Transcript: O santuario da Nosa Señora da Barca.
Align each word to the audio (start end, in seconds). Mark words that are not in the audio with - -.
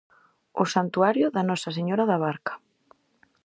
O 0.61 0.63
santuario 0.75 1.27
da 1.35 1.43
Nosa 1.49 1.69
Señora 1.77 2.03
da 2.11 2.17
Barca. 2.25 2.53